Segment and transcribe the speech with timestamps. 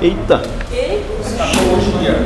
[0.00, 0.42] Eita.
[1.24, 2.16] Escatologia.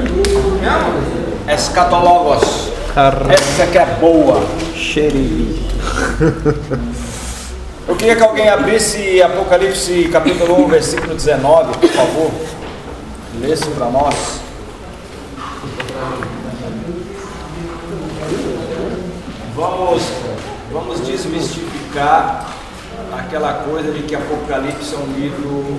[1.49, 2.73] Escatologos.
[2.93, 3.33] Caramba.
[3.33, 4.43] Essa que é boa.
[4.75, 5.61] Xeribi.
[7.87, 12.31] Eu queria que alguém abrisse Apocalipse capítulo 1, versículo 19, por favor.
[13.41, 14.15] Lesse para nós.
[19.55, 20.03] Vamos,
[20.73, 22.47] vamos desmistificar
[23.17, 25.79] aquela coisa de que Apocalipse é um livro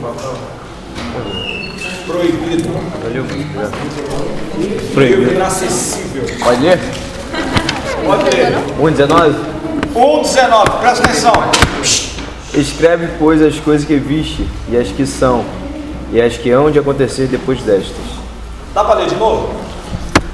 [2.06, 2.70] proibido,
[3.04, 3.26] Valeu.
[3.26, 5.34] livro Proibido.
[5.34, 6.23] inacessível.
[6.44, 6.80] Pode ler?
[8.05, 8.54] Pode ler.
[8.80, 9.36] 1,19.
[9.96, 11.34] 1,19, presta atenção.
[12.54, 15.45] Escreve, pois, as coisas que viste, e as que são,
[16.12, 17.95] e as que hão de acontecer depois destas.
[18.73, 19.54] Dá para ler de novo?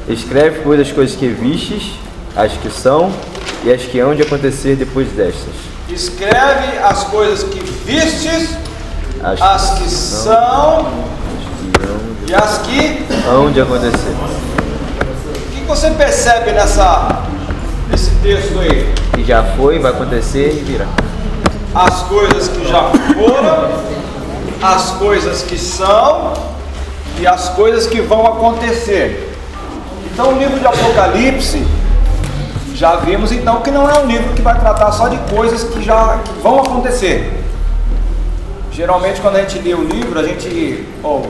[0.07, 1.91] Escreve, pois, as coisas que vistes,
[2.35, 3.11] as que são,
[3.63, 5.53] e as que hão de acontecer depois destas.
[5.89, 8.55] Escreve as coisas que vistes,
[9.23, 11.16] As, as que são que
[12.27, 13.05] e as que.
[13.25, 14.13] hão, hão de acontecer.
[15.35, 17.23] O que você percebe nessa,
[17.89, 18.93] nesse texto aí?
[19.13, 20.87] Que já foi, vai acontecer e virá.
[21.73, 23.69] As coisas que já foram,
[24.61, 26.33] as coisas que são
[27.19, 29.33] e as coisas que vão acontecer.
[30.11, 31.65] Então, o livro de Apocalipse,
[32.73, 35.81] já vimos então que não é um livro que vai tratar só de coisas que
[35.81, 37.43] já que vão acontecer.
[38.71, 41.25] Geralmente, quando a gente lê o livro, a gente, ou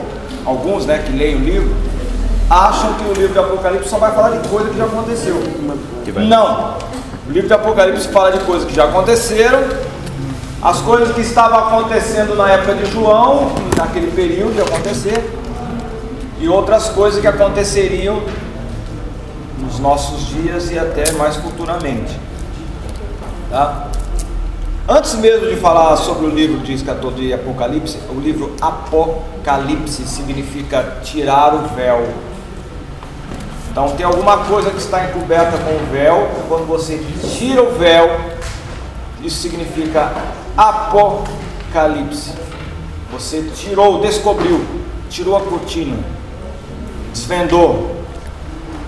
[0.48, 1.74] alguns né, que leem o livro,
[2.48, 5.42] acham que o livro de Apocalipse só vai falar de coisa que já aconteceu.
[6.16, 6.76] Não.
[7.28, 9.62] O livro de Apocalipse fala de coisas que já aconteceram,
[10.62, 15.30] as coisas que estavam acontecendo na época de João, naquele período de acontecer,
[16.40, 18.22] e outras coisas que aconteceriam
[19.58, 22.18] nos nossos dias e até mais futuramente.
[23.50, 23.88] Tá?
[24.90, 31.00] Antes mesmo de falar sobre o livro de escator de Apocalipse, o livro Apocalipse significa
[31.04, 32.08] tirar o véu.
[33.70, 37.04] Então tem alguma coisa que está encoberta com o véu, quando você
[37.36, 38.18] tira o véu,
[39.22, 40.10] isso significa
[40.56, 42.32] Apocalipse.
[43.12, 44.64] Você tirou, descobriu,
[45.10, 45.98] tirou a cortina,
[47.12, 47.94] desvendou.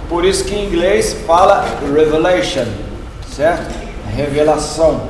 [0.09, 1.63] Por isso que em inglês fala
[1.95, 2.65] revelation,
[3.37, 3.71] certo?
[4.17, 5.10] Revelação.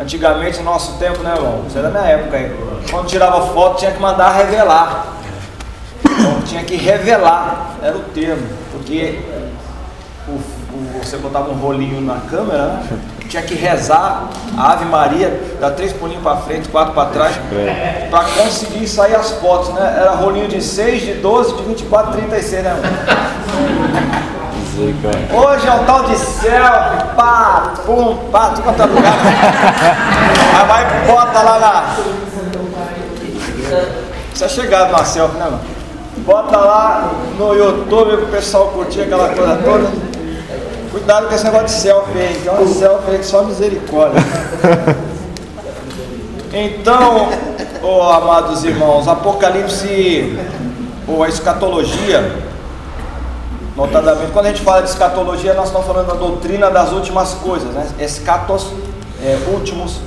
[0.00, 1.62] Antigamente, no nosso tempo, né, irmão?
[1.68, 2.56] Isso é da minha época aí.
[2.90, 5.06] Quando tirava foto, tinha que mandar revelar.
[6.02, 8.46] Então, tinha que revelar, era o termo.
[8.72, 9.20] Porque
[10.26, 12.98] o- o- você botava um rolinho na câmera, né?
[13.28, 14.28] tinha que rezar
[14.58, 17.36] a Ave Maria, dar três pulinhos para frente, quatro para trás,
[18.10, 19.98] para conseguir sair as fotos, né?
[20.00, 22.70] Era rolinho de 6, de 12, de 24, 36, né?
[22.70, 24.19] irmão?
[24.80, 29.12] Hoje é o tal de selfie, pá, pum, pá, tudo quanto é lugar.
[30.58, 31.96] Aí vai bota lá na.
[34.34, 35.60] Isso é chegado na selfie, né, mano?
[36.18, 39.86] Bota lá no YouTube pro pessoal curtir aquela coisa toda.
[40.90, 44.20] Cuidado com esse negócio de selfie aí, que é uma selfie aí que só misericórdia.
[46.52, 47.28] Então,
[47.80, 50.36] oh, amados irmãos, Apocalipse,
[51.06, 52.49] ou a escatologia,
[53.80, 57.72] Notadamente, quando a gente fala de escatologia, nós estamos falando da doutrina das últimas coisas,
[57.72, 57.88] né?
[57.98, 58.66] Escatos,
[59.22, 60.00] é, últimos,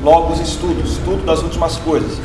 [0.00, 2.20] logos, estudos, estudo das últimas coisas.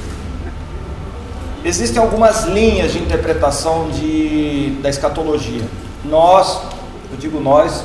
[1.66, 5.63] Existem algumas linhas de interpretação de, da escatologia.
[6.06, 6.62] Nós,
[7.12, 7.83] eu digo nós,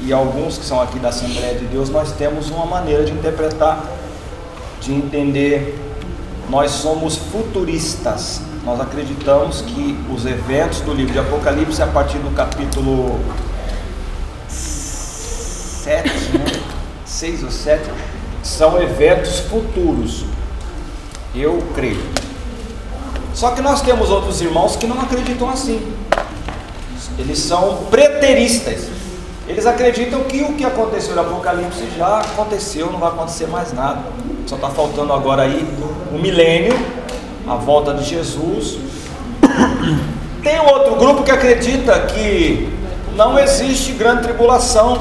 [0.00, 3.84] e alguns que são aqui da Assembleia de Deus, nós temos uma maneira de interpretar,
[4.80, 5.76] de entender.
[6.48, 8.42] Nós somos futuristas.
[8.68, 13.18] Nós acreditamos que os eventos do livro de Apocalipse, a partir do capítulo
[14.46, 16.06] 7,
[16.36, 16.44] né?
[17.02, 17.82] 6 ou 7,
[18.42, 20.26] são eventos futuros.
[21.34, 21.98] Eu creio.
[23.32, 25.80] Só que nós temos outros irmãos que não acreditam assim.
[27.18, 28.90] Eles são preteristas.
[29.48, 34.02] Eles acreditam que o que aconteceu no Apocalipse já aconteceu, não vai acontecer mais nada.
[34.46, 35.66] Só está faltando agora aí
[36.12, 36.78] o milênio,
[37.48, 38.78] a volta de Jesus.
[40.42, 42.72] Tem outro grupo que acredita que
[43.16, 44.98] não existe grande tribulação.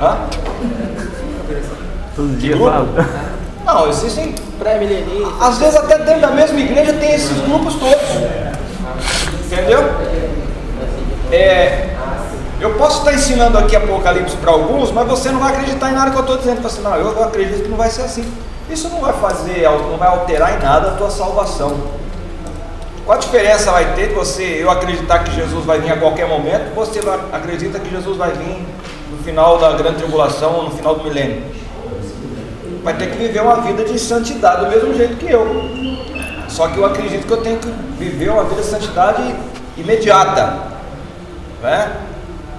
[0.00, 0.16] Hã?
[2.16, 2.70] Todo dia grupo?
[2.70, 3.06] fala.
[3.64, 4.34] Não, existem.
[5.40, 7.94] Às vezes até dentro da mesma igreja tem esses grupos todos.
[9.46, 9.82] Entendeu?
[11.30, 11.90] É,
[12.60, 16.10] eu posso estar ensinando aqui Apocalipse para alguns, mas você não vai acreditar em nada
[16.10, 16.62] que eu estou dizendo.
[16.62, 18.24] Você assim, não, eu acredito que não vai ser assim.
[18.74, 21.76] Isso não vai fazer, não vai alterar em nada a tua salvação.
[23.06, 26.74] Qual a diferença vai ter você, eu acreditar que Jesus vai vir a qualquer momento,
[26.74, 26.98] você
[27.32, 28.66] acredita que Jesus vai vir
[29.12, 31.44] no final da grande tribulação ou no final do milênio?
[32.82, 35.46] Vai ter que viver uma vida de santidade do mesmo jeito que eu.
[36.48, 39.36] Só que eu acredito que eu tenho que viver uma vida de santidade
[39.76, 40.64] imediata.
[41.62, 41.92] Né?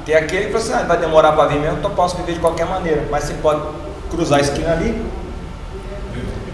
[0.06, 2.40] Tem aquele que fala assim, ah, vai demorar para vir mesmo, então posso viver de
[2.40, 3.06] qualquer maneira.
[3.12, 3.62] Mas você pode
[4.10, 5.04] cruzar a esquina ali,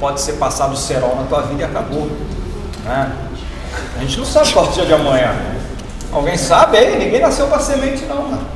[0.02, 2.10] pode ser passado o cerol na tua vida e acabou.
[2.84, 3.12] Né?
[3.96, 5.34] A gente não sabe qual é o dia de amanhã.
[6.12, 6.98] Alguém sabe aí?
[6.98, 8.48] Ninguém nasceu para semente não, mano.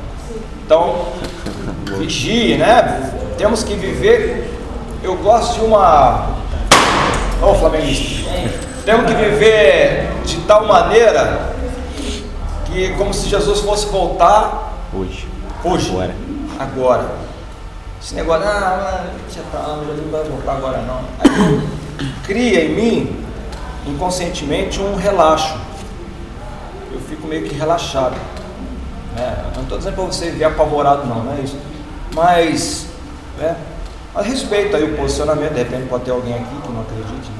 [0.64, 1.06] Então,
[1.96, 3.12] vigie, né?
[3.38, 4.52] Temos que viver.
[5.02, 6.26] Eu gosto de uma.
[7.40, 8.28] Ô oh, flamenguista.
[8.84, 11.54] Temos que viver de tal maneira
[12.66, 15.28] que como se Jesus fosse voltar hoje.
[15.64, 15.90] Hoje.
[15.90, 16.14] Agora.
[16.58, 17.25] Agora.
[18.06, 21.00] Esse negócio, ah, já tá, não vai voltar agora não.
[21.18, 21.60] Aí
[22.22, 23.26] cria em mim,
[23.84, 25.58] inconscientemente, um relaxo.
[26.92, 28.14] Eu fico meio que relaxado.
[29.16, 29.50] Né?
[29.56, 31.58] Não estou dizendo para você viver apavorado não, não é isso.
[32.14, 32.86] Mas,
[33.38, 33.56] né?
[34.14, 37.28] Mas respeito aí o posicionamento, de repente pode ter alguém aqui que não acredite.
[37.28, 37.38] Né?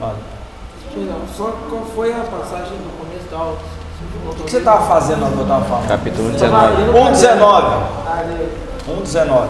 [0.00, 0.16] Fala.
[0.96, 3.58] Não, só qual foi a passagem no começo da aula?
[4.26, 5.86] O que você estava fazendo na que eu estava falando?
[5.86, 6.82] Capítulo 19.
[8.88, 9.04] 1,19.
[9.04, 9.48] 1,19.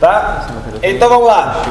[0.00, 0.48] Tá?
[0.82, 1.62] Então vamos lá.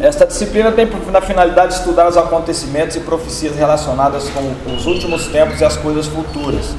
[0.00, 5.26] Esta disciplina tem na finalidade de estudar os acontecimentos e profecias relacionadas com os últimos
[5.28, 6.74] tempos e as coisas futuras.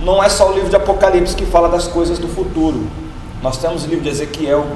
[0.00, 2.86] Não é só o livro de Apocalipse que fala das coisas do futuro.
[3.42, 4.66] Nós temos o livro de Ezequiel,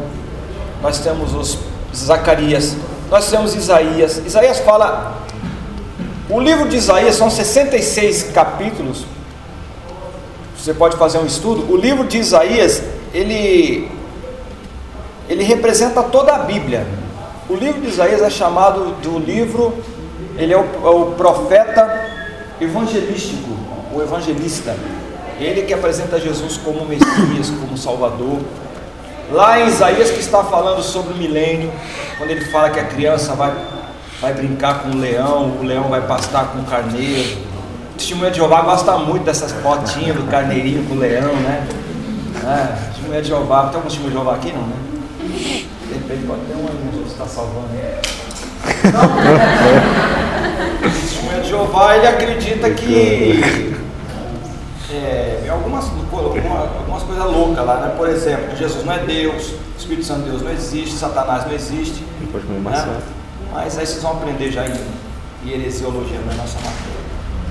[0.81, 1.59] nós temos os
[1.95, 2.77] Zacarias,
[3.11, 4.19] nós temos Isaías.
[4.25, 5.23] Isaías fala
[6.33, 9.05] o livro de Isaías são 66 capítulos.
[10.63, 11.73] Você pode fazer um estudo.
[11.73, 13.91] O livro de Isaías, ele
[15.29, 16.87] ele representa toda a Bíblia.
[17.49, 19.77] O livro de Isaías é chamado do livro,
[20.39, 22.09] ele é o, é o profeta
[22.61, 23.51] evangelístico,
[23.93, 24.77] o evangelista.
[25.41, 28.39] Ele que apresenta Jesus como Messias, como Salvador.
[29.33, 31.73] Lá em Isaías que está falando sobre o milênio,
[32.19, 33.53] quando ele fala que a criança vai
[34.21, 37.52] vai brincar com o leão, o leão vai pastar com o carneiro.
[38.03, 41.65] O testemunho de Jeová gosta muito dessas fotinhas do carneirinho com o leão, né?
[42.45, 44.75] É, testemunho de Jeová, tem algum testemunho de Jeová aqui não, né?
[45.87, 48.01] De repente pode ter um aí, Jesus está salvando aí.
[50.85, 53.73] o testemunho de Jeová, ele acredita que
[54.93, 57.95] é, algumas, algumas coisas loucas lá, né?
[57.97, 61.53] Por exemplo, Jesus não é Deus, o Espírito Santo de Deus não existe, Satanás não
[61.53, 62.05] existe.
[62.19, 63.01] Depois né?
[63.53, 64.75] Mas aí vocês vão aprender já em,
[65.45, 67.02] em heresiologia na nossa matéria.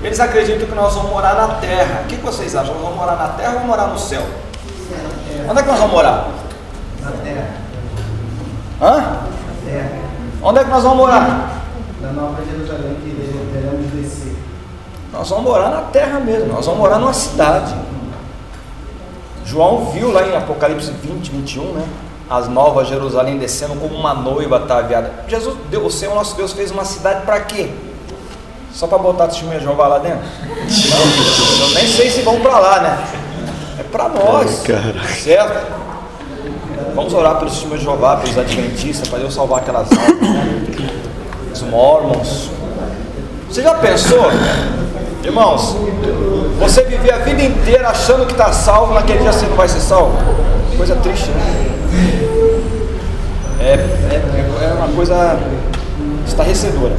[0.02, 2.02] Eles acreditam que nós vamos morar na terra.
[2.04, 2.74] O que vocês acham?
[2.74, 4.22] Nós vamos morar na terra ou vamos morar no céu?
[5.48, 6.28] Onde é que nós vamos morar?
[7.00, 7.48] Na terra.
[8.80, 8.96] Hã?
[8.96, 9.90] Na terra.
[10.42, 11.62] Onde é que nós vamos morar?
[12.00, 13.10] Na Nova Jerusalém que
[13.52, 14.36] devemos descer.
[15.12, 16.52] Nós vamos morar na terra mesmo.
[16.52, 17.74] Nós vamos morar numa cidade.
[19.44, 21.88] João viu lá em Apocalipse 20, 21, né?
[22.28, 25.12] as novas Jerusalém descendo como uma noiva ataviada.
[25.28, 27.70] Jesus, Deus, o Senhor nosso Deus fez uma cidade para quê?
[28.72, 30.20] Só para botar testemunha de Jeová lá dentro?
[30.20, 32.98] Não, eu nem sei se vão para lá, né?
[33.78, 35.82] É para nós, Ai, certo?
[36.94, 40.66] Vamos orar pelos testemunhos de Jeová, pelos adventistas, para Deus salvar aquelas almas, né?
[41.52, 42.50] Os mormons.
[43.48, 44.30] Você já pensou,
[45.22, 45.76] irmãos?
[46.58, 49.80] Você viver a vida inteira achando que está salvo, naquele dia você não vai ser
[49.80, 50.16] salvo?
[50.76, 51.72] Coisa triste, né?
[53.60, 55.38] É, é, é uma coisa
[56.26, 56.96] estarrecedora.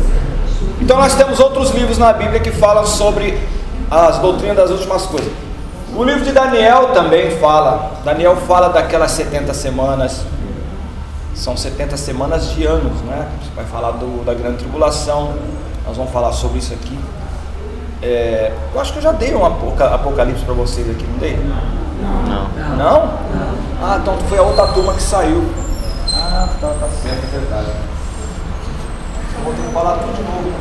[0.83, 3.39] Então nós temos outros livros na Bíblia que falam sobre
[3.89, 5.31] as doutrinas das últimas coisas.
[5.95, 7.93] O livro de Daniel também fala.
[8.03, 10.25] Daniel fala daquelas 70 semanas.
[11.33, 13.29] São 70 semanas de anos, né?
[13.41, 15.33] Você vai falar do, da grande tribulação.
[15.87, 16.99] Nós vamos falar sobre isso aqui.
[18.01, 21.39] É, eu acho que eu já dei um apocalipse para vocês aqui, não dei?
[22.27, 22.75] Não.
[22.75, 23.13] Não?
[23.81, 25.45] Ah, então foi a outra turma que saiu.
[26.13, 27.92] Ah, tá, tá certo, é verdade.
[29.43, 30.53] Eu vou ter que falar tudo de novo.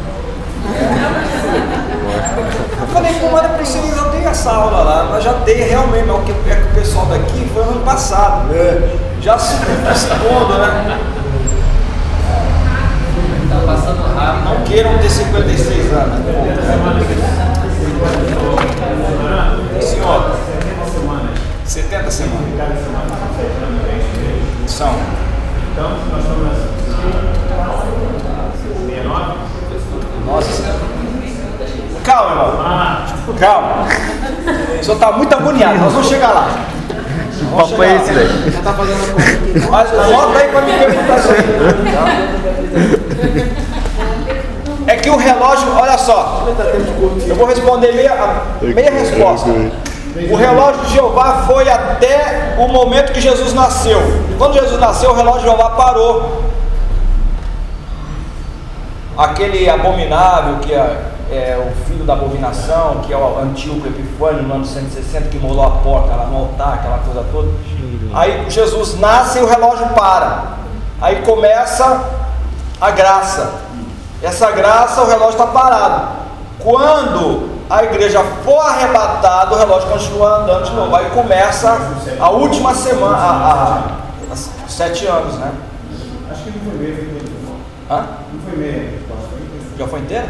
[2.80, 6.16] Eu falei, como era possível, eu dei essa aula lá, mas já dei realmente, mas
[6.16, 8.52] o que é que o pessoal daqui foi ano passado.
[8.52, 8.96] É.
[9.20, 10.98] Já se segundo, né?
[13.48, 14.44] Tá passando rápido.
[14.46, 16.18] Não queiram ter 56 anos.
[19.80, 20.36] Senhor,
[21.64, 22.48] 70 semanas.
[24.66, 24.92] São.
[25.72, 26.72] Então, nós estamos
[28.62, 29.34] 69.
[30.26, 30.74] Nossa.
[32.04, 33.38] Calma, irmão.
[33.38, 33.86] Calma.
[34.80, 35.78] O senhor está muito agoniado.
[35.78, 36.48] Nós vamos chegar lá.
[37.52, 38.50] Qual foi esse, velho?
[38.50, 39.70] Já tá fazendo.
[39.70, 41.42] Mas volta aí para me perguntar isso aí.
[44.86, 46.46] É que o relógio, olha só.
[47.26, 49.50] Eu vou responder meia, meia resposta.
[50.30, 54.00] O relógio de Jeová foi até o momento que Jesus nasceu.
[54.38, 56.51] Quando Jesus nasceu, o relógio de Jeová parou.
[59.16, 64.54] Aquele abominável que é, é o filho da abominação, que é o Antíoco Epifânio no
[64.54, 67.48] ano 160, que molou a porta lá no altar, aquela coisa toda.
[68.14, 70.58] Aí Jesus nasce e o relógio para.
[71.00, 72.04] Aí começa
[72.80, 73.54] a graça.
[74.22, 76.08] Essa graça, o relógio está parado.
[76.60, 80.94] Quando a igreja for arrebatada, o relógio continua andando de novo.
[80.94, 81.76] Aí começa
[82.20, 85.52] a última semana, a, a, a, sete anos, né?
[86.30, 87.22] Acho que não foi meio.
[87.90, 88.06] Hã?
[88.32, 89.01] Não foi meio.
[89.82, 90.26] Já foi inteiro?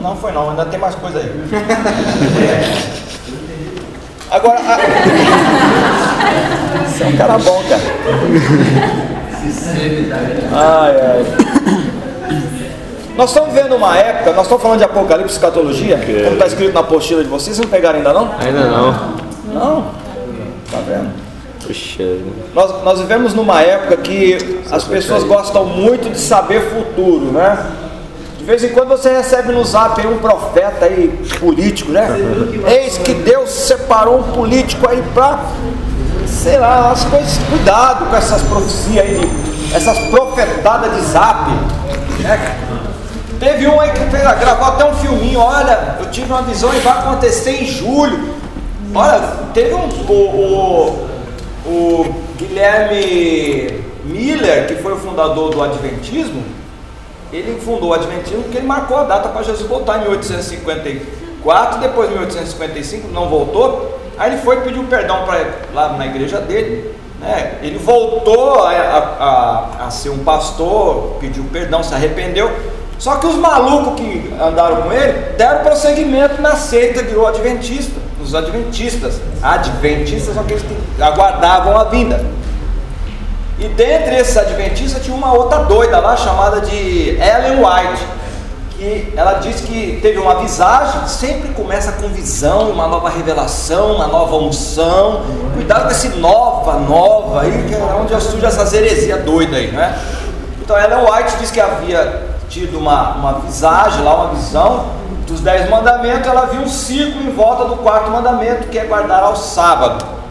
[0.00, 1.28] Não foi não, ainda tem mais coisa aí.
[4.30, 4.78] Agora, a...
[6.86, 7.82] você é um cara bom, cara.
[10.52, 11.26] Ai, ai.
[13.16, 16.72] Nós estamos vendo uma época, nós estamos falando de Apocalipse e escatologia, como está escrito
[16.72, 18.30] na apostila de vocês, vocês não pegaram ainda não?
[18.38, 18.92] Ainda não.
[19.52, 19.82] Não.
[20.70, 21.10] Tá vendo?
[21.66, 22.04] Puxa.
[22.54, 27.81] Nós, nós vivemos numa época que as pessoas gostam muito de saber futuro, né?
[28.42, 32.08] De vez em quando você recebe no zap aí um profeta aí político, né?
[32.66, 35.44] Eis que Deus separou um político aí para,
[36.26, 37.38] sei lá, as coisas.
[37.48, 39.32] Cuidado com essas profecias aí,
[39.72, 41.52] essas profetadas de zap.
[42.18, 42.58] Né?
[43.38, 46.80] Teve um aí que fez, gravou até um filminho, olha, eu tive uma visão e
[46.80, 48.34] vai acontecer em julho.
[48.92, 49.20] Olha,
[49.54, 49.88] teve um.
[50.08, 51.08] O,
[51.64, 56.42] o, o Guilherme Miller, que foi o fundador do Adventismo,
[57.32, 62.08] ele fundou o Adventismo porque ele marcou a data para Jesus voltar em 1854, depois
[62.08, 67.58] em 1855 não voltou, aí ele foi pediu perdão para lá na igreja dele, né?
[67.62, 72.50] ele voltou a, a, a, a ser um pastor, pediu perdão, se arrependeu,
[72.98, 78.32] só que os malucos que andaram com ele deram prosseguimento na seita, virou adventista, os
[78.32, 82.24] adventistas, adventistas são aqueles que aguardavam a vinda.
[83.58, 88.06] E dentre esses adventistas tinha uma outra doida lá chamada de Ellen White,
[88.76, 94.08] que ela disse que teve uma visagem, sempre começa com visão, uma nova revelação, uma
[94.08, 95.22] nova unção.
[95.54, 99.96] Cuidado com esse nova, nova aí, que é onde surge essa heresia doida aí, né?
[100.60, 104.86] Então Ellen White disse que havia tido uma, uma visagem lá, uma visão
[105.26, 109.22] dos dez mandamentos, ela viu um círculo em volta do quarto mandamento, que é guardar
[109.22, 110.21] ao sábado.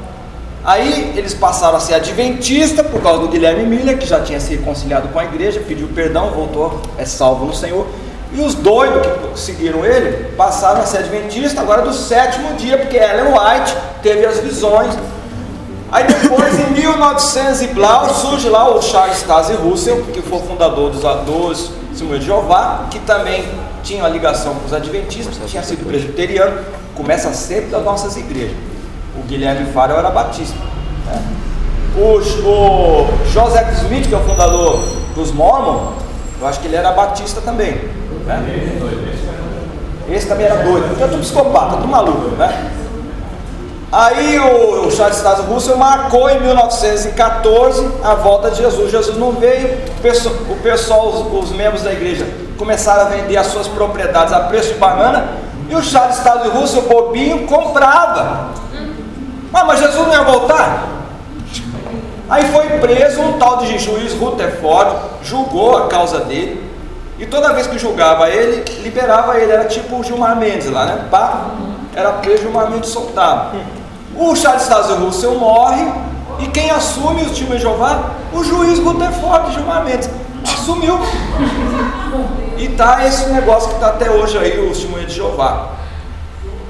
[0.64, 4.56] Aí eles passaram a ser adventista por causa do Guilherme Miller, que já tinha se
[4.56, 7.88] reconciliado com a igreja, pediu perdão, voltou, é salvo no Senhor.
[8.34, 9.02] E os doidos
[9.34, 14.26] que seguiram ele passaram a ser adventista agora do sétimo dia, porque Ellen White teve
[14.26, 14.94] as visões.
[15.92, 20.42] Aí depois, em 1900 e blau, surge lá o Charles Stasi Russell, que foi o
[20.42, 23.44] fundador dos, dos Testemunho de Jeová, que também
[23.84, 26.58] tinha uma ligação com os adventistas, tinha sido presbiteriano,
[26.96, 28.71] começa sempre das nossas igrejas.
[29.32, 30.58] Guilherme Faro era batista.
[31.06, 31.22] Né?
[31.96, 34.84] O, o Joseph Smith, que é o fundador
[35.16, 35.94] dos Mormons,
[36.42, 37.76] eu acho que ele era batista também.
[38.26, 38.72] Né?
[40.10, 42.72] Esse também era doido, é tudo psicopata, tudo maluco, né?
[43.90, 48.92] Aí o, o Charles Tazo Russell marcou em 1914 a volta de Jesus.
[48.92, 49.78] Jesus não veio,
[50.50, 54.74] o pessoal, os, os, membros da igreja começaram a vender as suas propriedades a preço
[54.74, 55.38] de banana
[55.70, 58.52] e o Charles Tazo Russell, bobinho, comprava.
[59.54, 60.88] Ah, mas Jesus não ia voltar?
[62.30, 66.72] Aí foi preso um tal de juiz Rutherford, julgou a causa dele
[67.20, 69.52] e toda vez que julgava ele, liberava ele.
[69.52, 71.08] Era tipo o Gilmar Mendes lá, né?
[71.12, 71.48] Pá,
[71.94, 73.52] era preso, Gilmar Mendes soltava.
[74.16, 75.86] O Charles Tazo Russell morre
[76.40, 78.12] e quem assume o time de Jeová?
[78.32, 80.10] O juiz Rutherford Gilmar Mendes.
[80.44, 81.00] Assumiu.
[82.58, 85.81] E tá esse negócio que está até hoje aí, o testemunho de Jeová.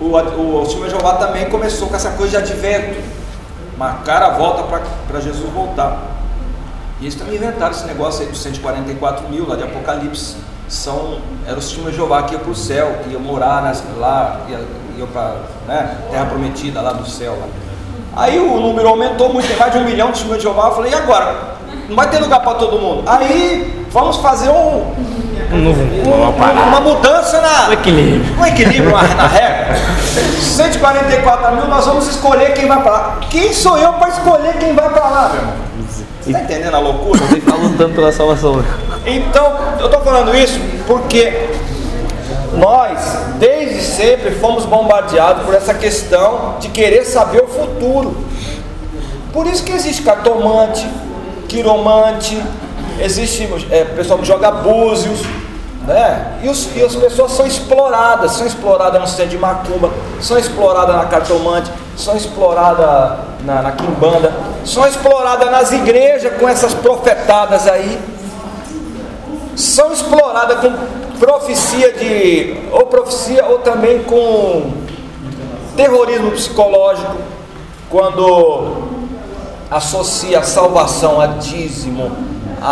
[0.02, 3.00] O, o, o de Jeová também começou com essa coisa de advento.
[3.78, 4.64] Marcar a volta
[5.08, 6.00] para Jesus voltar.
[7.00, 10.38] E eles também inventaram esse negócio aí dos 144 mil lá de Apocalipse.
[10.68, 14.60] São, era o de Jeová que ia para o céu, que ia morar lá, ia,
[14.98, 15.36] ia para
[15.68, 17.38] né, terra prometida lá do céu.
[17.40, 17.48] Lá.
[18.24, 20.68] Aí o número aumentou muito, mais de um milhão de de Jeová.
[20.68, 21.58] Eu falei, e agora?
[21.88, 23.04] Não vai ter lugar para todo mundo.
[23.08, 24.94] Aí vamos fazer um,
[25.54, 27.70] um, uma, uma, mudança na.
[27.70, 28.40] Um equilíbrio.
[28.40, 29.76] Um equilíbrio na, na regra.
[30.40, 33.18] 144 mil, nós vamos escolher quem vai para lá.
[33.30, 35.54] Quem sou eu para escolher quem vai para lá, meu irmão?
[36.22, 37.20] Você está entendendo a loucura?
[37.20, 38.64] Você está lutando pela salvação.
[39.06, 41.50] Então, eu estou falando isso porque
[42.54, 48.16] nós, desde sempre, fomos bombardeados por essa questão de querer saber o futuro.
[49.34, 50.88] Por isso que existe cartomante,
[51.48, 52.42] quiromante,
[53.00, 55.22] existe é, pessoal que joga búzios,
[55.86, 56.40] né?
[56.44, 60.96] E, os, e as pessoas são exploradas, são exploradas no centro de macumba, são exploradas
[60.96, 64.32] na cartomante, são exploradas na, na quimbanda,
[64.64, 68.00] são exploradas nas igrejas com essas profetadas aí,
[69.56, 70.72] são exploradas com
[71.20, 72.56] profecia de.
[72.72, 74.72] ou profecia, ou também com
[75.76, 77.16] terrorismo psicológico,
[77.90, 78.90] quando
[79.70, 82.12] associa a salvação a dízimo,
[82.62, 82.68] a,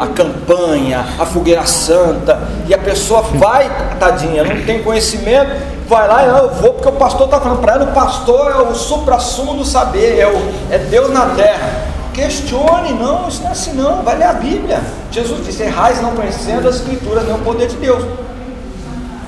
[0.00, 5.50] a, a, campanha, a fogueira santa, e a pessoa vai, tadinha, não tem conhecimento,
[5.88, 8.50] vai lá e ah, eu vou porque o pastor está falando para ela, o pastor
[8.50, 11.86] é o supra-sumo do saber, é, o, é Deus na terra.
[12.12, 14.80] Questione, não, isso não é assim não, vai ler a Bíblia.
[15.10, 18.04] Jesus disse, errais não conhecendo as escrituras, nem o poder de Deus.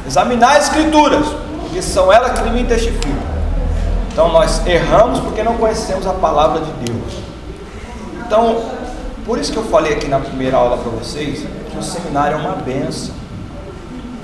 [0.04, 1.24] Examinar as escrituras,
[1.60, 3.30] porque são elas que me testificam.
[4.12, 7.14] Então nós erramos porque não conhecemos a palavra de Deus.
[8.26, 8.56] Então,
[9.30, 12.40] por isso que eu falei aqui na primeira aula para vocês que o seminário é
[12.40, 13.14] uma benção.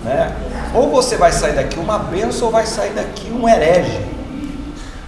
[0.05, 0.35] Né?
[0.75, 4.05] Ou você vai sair daqui uma benção ou vai sair daqui um herege.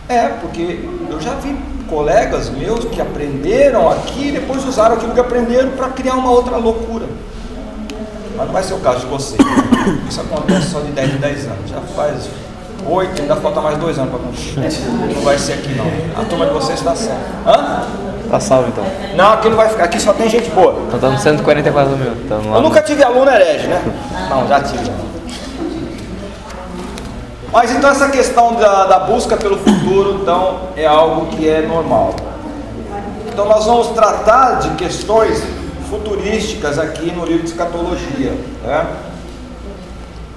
[0.09, 1.59] É, porque eu já vi
[1.91, 6.59] colegas meus que aprenderam aqui e depois usaram aquilo que aprenderam para criar uma outra
[6.59, 7.07] loucura.
[8.37, 9.41] Mas não vai ser o caso de vocês.
[10.09, 11.71] Isso acontece só de 10 em 10 anos.
[11.71, 12.29] Já faz
[12.87, 15.13] oito, ainda falta mais dois anos para concluir.
[15.17, 16.23] Não vai ser aqui não.
[16.23, 17.21] A turma de vocês está salva.
[17.45, 18.08] Hã?
[18.31, 18.85] Tá salvo então.
[19.17, 20.75] Não, aqui não vai ficar, aqui só tem gente boa.
[20.87, 22.13] Então estamos 144 mil.
[22.29, 23.83] Tamo Eu nunca tive aluno herege, né?
[24.29, 24.91] Não, já tive.
[27.51, 32.15] Mas então essa questão da, da busca pelo futuro, então, é algo que é normal.
[33.27, 35.43] Então nós vamos tratar de questões
[35.89, 38.33] futurísticas aqui no livro de escatologia.
[38.63, 38.87] Né?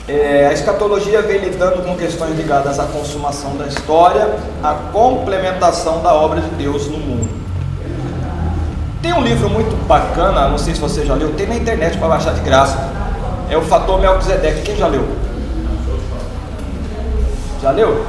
[0.07, 4.33] É, a escatologia vem lidando com questões ligadas à consumação da história,
[4.63, 7.40] à complementação da obra de Deus no mundo.
[9.01, 12.07] Tem um livro muito bacana, não sei se você já leu, tem na internet para
[12.07, 12.77] baixar de graça.
[13.49, 14.61] É o Fator Melquisedeque.
[14.61, 15.07] Quem já leu?
[17.61, 18.05] Já leu?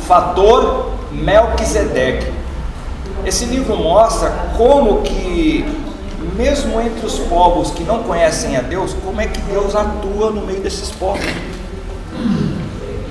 [0.00, 2.32] Fator Melquisedeque.
[3.24, 5.64] Esse livro mostra como que
[6.36, 10.40] mesmo entre os povos que não conhecem a Deus, como é que Deus atua no
[10.42, 11.24] meio desses povos?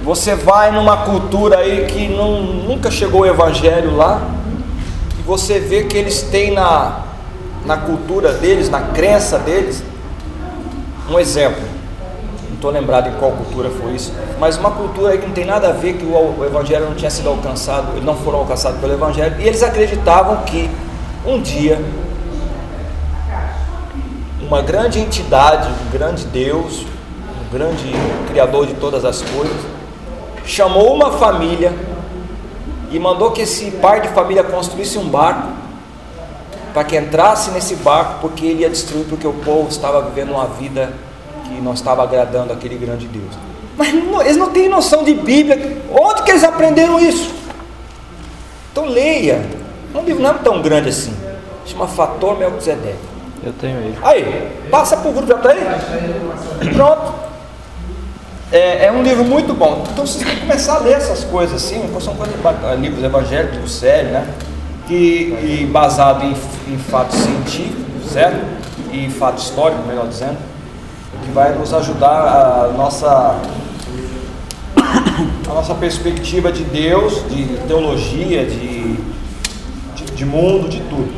[0.04, 4.21] Você vai numa cultura aí que não, nunca chegou o evangelho lá,
[5.26, 7.02] você vê que eles têm na,
[7.66, 9.84] na cultura deles, na crença deles,
[11.10, 11.64] um exemplo.
[12.48, 15.70] Não estou lembrado em qual cultura foi isso, mas uma cultura que não tem nada
[15.70, 18.94] a ver que o, o evangelho não tinha sido alcançado, eles não foram alcançados pelo
[18.94, 20.70] evangelho, e eles acreditavam que
[21.26, 21.82] um dia
[24.42, 26.86] uma grande entidade, um grande Deus,
[27.42, 27.92] um grande
[28.30, 29.58] Criador de todas as coisas,
[30.46, 31.74] chamou uma família
[32.95, 35.49] e mandou que esse pai de família construísse um barco
[36.73, 40.47] para que entrasse nesse barco, porque ele ia destruir, porque o povo estava vivendo uma
[40.47, 40.93] vida
[41.43, 43.34] que não estava agradando aquele grande Deus.
[43.77, 45.77] Mas não, eles não têm noção de Bíblia.
[45.91, 47.36] Onde que eles aprenderam isso?
[48.71, 49.45] Então leia.
[49.93, 51.13] Um livro não é tão grande assim.
[51.65, 52.95] Chama Fator Melquisedeque.
[53.43, 53.97] Eu tenho ele.
[54.01, 56.73] Aí, passa para o grupo, já está aí?
[56.73, 57.13] Pronto.
[58.51, 59.84] É, é, um livro muito bom.
[59.91, 62.36] Então vocês têm que começar a ler essas coisas assim, são coisas,
[62.79, 64.27] livros evangélicos, sérios, né?
[64.88, 66.36] Que, e baseado em,
[66.71, 68.45] em fatos científicos, certo?
[68.91, 70.38] E fato histórico, melhor dizendo,
[71.23, 73.41] que vai nos ajudar a nossa
[75.49, 78.93] a nossa perspectiva de Deus, de teologia, de,
[79.95, 81.12] de, de mundo, de tudo.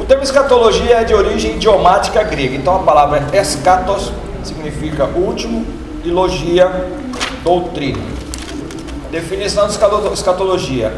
[0.00, 4.12] O termo escatologia é de origem idiomática grega, então a palavra escatos
[4.42, 5.64] significa último
[6.04, 6.70] e logia,
[7.42, 8.02] doutrina.
[9.10, 9.74] Definição de
[10.14, 10.92] escatologia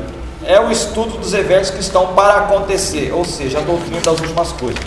[0.47, 4.53] é o estudo dos eventos que estão para acontecer, ou seja, a doutrina das últimas
[4.53, 4.83] coisas.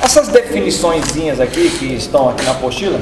[0.00, 1.04] Essas definições
[1.40, 3.00] aqui que estão aqui na apostila,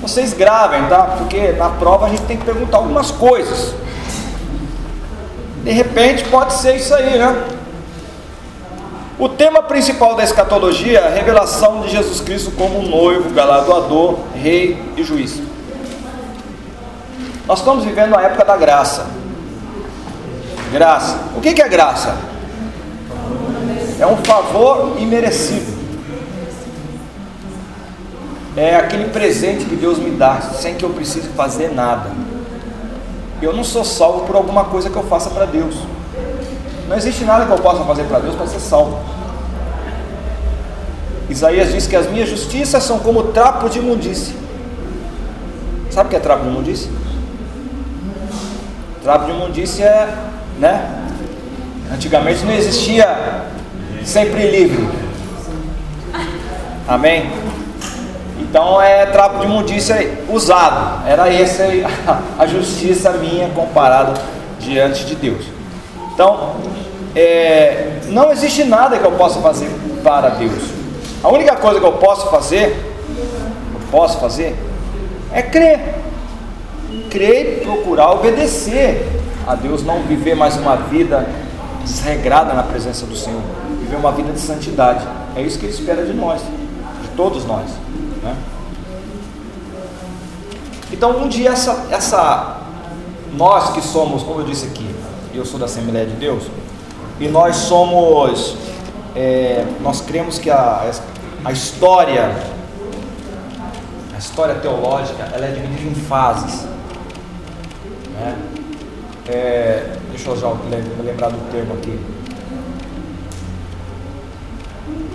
[0.00, 1.16] vocês gravem, tá?
[1.18, 3.74] Porque na prova a gente tem que perguntar algumas coisas.
[5.62, 7.44] De repente pode ser isso aí, né?
[9.18, 14.82] O tema principal da escatologia é a revelação de Jesus Cristo como noivo, galardoador, rei
[14.96, 15.40] e juiz.
[17.46, 19.06] Nós estamos vivendo a época da graça.
[20.72, 21.18] Graça.
[21.36, 22.16] O que é graça?
[24.00, 25.72] É um favor imerecido.
[28.56, 32.10] É aquele presente que Deus me dá sem que eu precise fazer nada.
[33.40, 35.74] Eu não sou salvo por alguma coisa que eu faça para Deus.
[36.92, 39.00] Não existe nada que eu possa fazer para Deus para ser salvo.
[41.30, 44.36] Isaías diz que as minhas justiças são como trapo de imundície.
[45.90, 46.90] Sabe o que é trapo de imundície?
[49.02, 50.06] Trapo de imundície é,
[50.58, 50.90] né?
[51.90, 53.08] Antigamente não existia
[54.04, 54.86] sempre livre.
[56.86, 57.32] Amém?
[58.38, 61.08] Então é trapo de imundícia usado.
[61.08, 61.64] Era essa
[62.38, 64.12] a justiça minha comparada
[64.60, 65.46] diante de Deus.
[66.12, 66.56] Então,
[67.14, 69.70] é, não existe nada que eu possa fazer
[70.02, 70.62] para Deus.
[71.22, 72.92] A única coisa que eu posso fazer
[73.74, 74.56] eu posso fazer,
[75.32, 75.94] é crer.
[77.10, 79.06] Crer e procurar obedecer
[79.46, 81.28] a Deus, não viver mais uma vida
[81.84, 83.40] desregrada na presença do Senhor,
[83.80, 85.06] viver uma vida de santidade.
[85.34, 87.66] É isso que Ele espera de nós, de todos nós.
[88.22, 88.36] Né?
[90.92, 92.62] Então, um dia, essa, essa,
[93.34, 94.88] nós que somos, como eu disse aqui,
[95.34, 96.44] eu sou da Assembleia de Deus,
[97.20, 98.56] e nós somos,
[99.14, 100.90] é, nós cremos que a,
[101.44, 102.34] a história,
[104.14, 106.66] a história teológica, ela é dividida em fases.
[108.14, 108.36] Né?
[109.28, 110.48] É, deixa eu já
[111.02, 111.98] lembrar do termo aqui.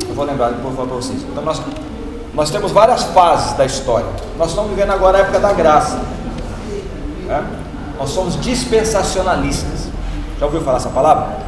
[0.07, 1.21] Eu vou lembrar, depois vou para vocês.
[1.23, 1.61] Então nós,
[2.33, 4.07] nós temos várias fases da história.
[4.37, 5.99] Nós estamos vivendo agora a época da graça.
[7.25, 7.45] Né?
[7.97, 9.89] Nós somos dispensacionalistas.
[10.39, 11.47] Já ouviu falar essa palavra?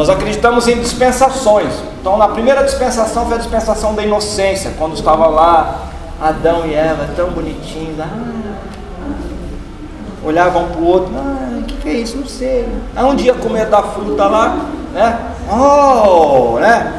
[0.00, 1.74] Nós acreditamos em dispensações.
[2.00, 7.06] Então, na primeira dispensação foi a dispensação da inocência, quando estava lá Adão e Eva,
[7.14, 8.08] tão bonitinhos, ah,
[10.24, 12.16] olhavam para o outro, ah, que, que é isso?
[12.16, 12.66] Não sei.
[12.96, 15.18] Aí um dia comer da fruta lá, né?
[15.52, 16.94] Oh, né?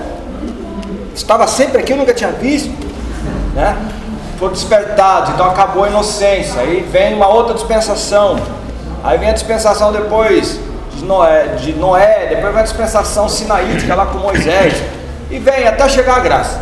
[1.15, 2.69] Estava sempre aqui, eu nunca tinha visto,
[3.55, 3.75] né?
[4.37, 6.61] Foram despertados, então acabou a inocência.
[6.61, 8.37] Aí vem uma outra dispensação.
[9.03, 10.59] Aí vem a dispensação depois
[11.01, 14.75] de Noé, de Noé, depois vem a dispensação sinaítica lá com Moisés,
[15.31, 16.61] e vem até chegar a graça.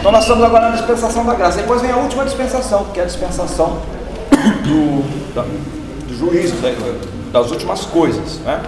[0.00, 1.58] Então nós estamos agora na dispensação da graça.
[1.58, 3.78] Depois vem a última dispensação, que é a dispensação
[4.64, 5.02] do,
[6.06, 6.56] do juízo,
[7.32, 8.38] das últimas coisas.
[8.40, 8.60] Né?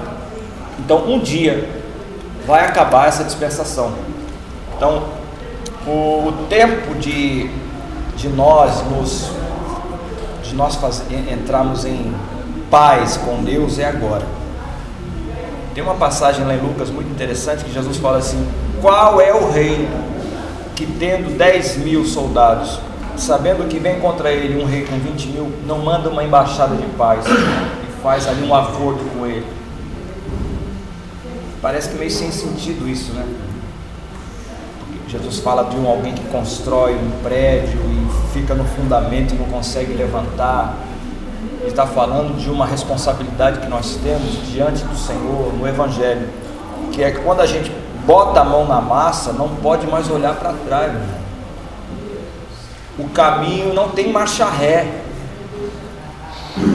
[0.79, 1.69] Então um dia
[2.47, 3.93] vai acabar essa dispensação.
[4.77, 5.03] Então
[5.87, 7.51] o, o tempo de,
[8.17, 9.31] de nós nos
[10.43, 12.15] de nós faz, entrarmos em
[12.71, 14.46] paz com Deus é agora.
[15.77, 18.49] Tem uma passagem lá em Lucas muito interessante que Jesus fala assim:
[18.81, 19.87] Qual é o rei
[20.75, 22.81] que, tendo 10 mil soldados,
[23.15, 26.87] sabendo que vem contra ele um rei com 20 mil, não manda uma embaixada de
[26.97, 29.45] paz e faz ali um acordo com ele?
[31.61, 33.27] Parece que meio sem sentido isso, né?
[35.07, 39.45] Jesus fala de um alguém que constrói um prédio e fica no fundamento e não
[39.49, 40.75] consegue levantar
[41.69, 46.29] está falando de uma responsabilidade que nós temos diante do Senhor no Evangelho,
[46.93, 47.71] que é que quando a gente
[48.05, 50.93] bota a mão na massa, não pode mais olhar para trás.
[52.99, 54.87] O caminho não tem marcha ré,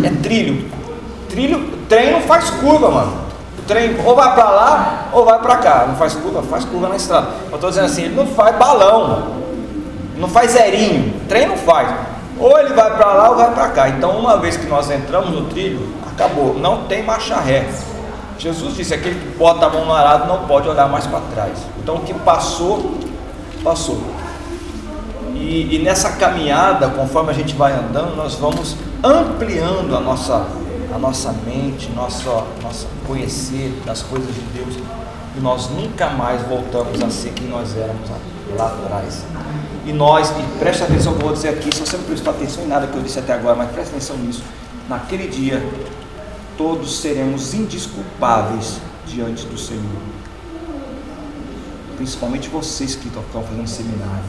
[0.04, 0.70] é trilho.
[1.30, 3.14] Trilho, trem não faz curva, mano.
[3.58, 5.86] O trem ou vai para lá ou vai para cá.
[5.88, 7.30] Não faz curva, faz curva na estrada.
[7.50, 9.38] Eu estou dizendo assim, ele não faz balão,
[10.18, 11.16] não faz zerinho.
[11.24, 11.90] O trem não faz.
[12.42, 13.90] Ou ele vai para lá ou vai para cá.
[13.90, 16.56] Então, uma vez que nós entramos no trilho, acabou.
[16.58, 17.70] Não tem marcha ré.
[18.40, 21.60] Jesus disse: aquele que bota a mão no arado não pode olhar mais para trás.
[21.78, 22.98] Então, o que passou,
[23.64, 24.02] passou.
[25.36, 30.48] E, e, nessa caminhada, conforme a gente vai andando, nós vamos ampliando a nossa,
[30.94, 34.76] a nossa mente, nossa, nossa conhecer das coisas de Deus.
[35.38, 38.10] E nós nunca mais voltamos a ser quem nós éramos
[38.58, 39.24] lá atrás.
[39.86, 42.64] E nós, e preste atenção que eu vou dizer aqui, se você não prestou atenção
[42.64, 44.44] em nada que eu disse até agora, mas preste atenção nisso.
[44.88, 45.64] Naquele dia,
[46.58, 49.82] todos seremos indisculpáveis diante do Senhor.
[51.98, 54.24] Principalmente vocês que estão fazendo seminário.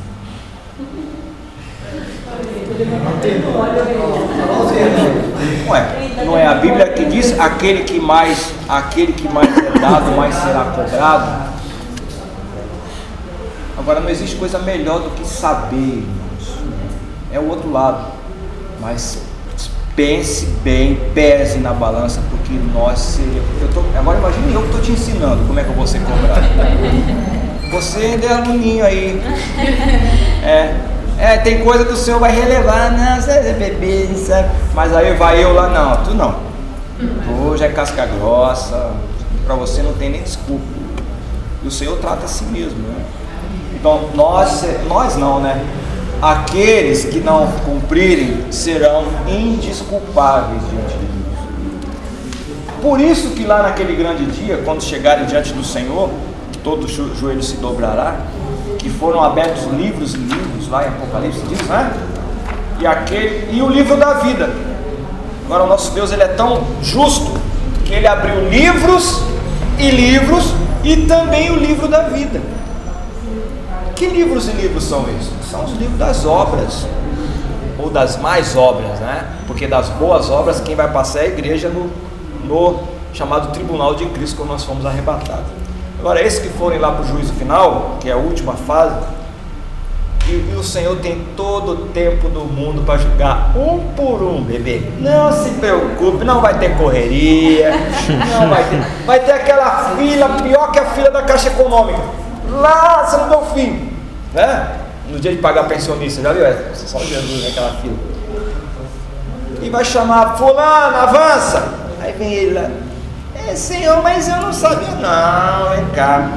[5.66, 9.78] Não é, não é a Bíblia que diz aquele que mais, aquele que mais é
[9.78, 11.52] dado, mais será cobrado.
[13.82, 16.58] Agora não existe coisa melhor do que saber, irmãos.
[17.32, 18.12] É o outro lado.
[18.80, 19.20] Mas
[19.96, 23.18] pense bem, pese na balança, porque nós.
[23.60, 26.00] Eu tô, agora imagine eu que estou te ensinando como é que eu vou ser
[26.00, 26.46] cobrado.
[27.72, 29.20] Você ainda é aluninho aí.
[30.44, 30.76] É,
[31.18, 34.48] é, tem coisa que o senhor vai relevar, não, você é bebê, sabe?
[34.74, 36.34] Mas aí vai eu lá, não, tu não.
[36.98, 38.92] Tu já é casca grossa,
[39.44, 40.64] para você não tem nem desculpa.
[41.62, 43.04] E o Senhor trata a si mesmo, né?
[43.82, 45.60] Então, nós, nós não, né?
[46.22, 51.38] Aqueles que não cumprirem serão indisculpáveis diante de Deus.
[52.80, 56.10] Por isso que lá naquele grande dia, quando chegarem diante do Senhor,
[56.62, 58.20] todo joelho se dobrará,
[58.78, 61.92] que foram abertos livros e livros, lá em Apocalipse diz, né?
[62.78, 64.48] E, aquele, e o livro da vida.
[65.44, 67.32] Agora o nosso Deus ele é tão justo
[67.84, 69.24] que ele abriu livros
[69.76, 72.51] e livros e também o livro da vida.
[74.02, 75.48] Que livros e livros são esses?
[75.48, 76.84] São os livros das obras,
[77.78, 79.28] ou das mais obras, né?
[79.46, 81.88] Porque das boas obras, quem vai passar é a igreja no,
[82.44, 82.80] no
[83.12, 85.46] chamado tribunal de Cristo, quando nós fomos arrebatados.
[86.00, 88.96] Agora, esses que forem lá para o juízo final, que é a última fase,
[90.26, 94.42] E, e o Senhor tem todo o tempo do mundo para julgar um por um,
[94.42, 94.82] bebê.
[94.98, 97.70] Não se preocupe, não vai ter correria,
[98.34, 98.80] não vai ter.
[99.06, 102.00] Vai ter aquela fila pior que a fila da Caixa Econômica.
[102.50, 103.91] Lá você não deu fim,
[104.34, 104.76] né?
[105.08, 106.46] No dia de pagar pensionista, já viu?
[106.46, 107.96] É só Jesus naquela fila.
[109.60, 111.62] E vai chamar fulano, avança.
[112.00, 112.70] Aí vem ele lá.
[113.48, 114.88] É, senhor, mas eu não sabia.
[114.88, 116.30] Não, vem cá.